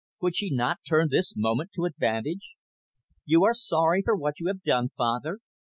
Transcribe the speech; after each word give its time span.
Could 0.19 0.35
she 0.35 0.49
not 0.49 0.79
turn 0.83 1.09
this 1.11 1.35
moment 1.37 1.73
to 1.75 1.85
advantage? 1.85 2.55
"You 3.23 3.43
are 3.43 3.53
sorry 3.53 4.01
for 4.03 4.15
what 4.15 4.39
you 4.39 4.47
have 4.47 4.63
done, 4.63 4.89
father? 4.97 5.41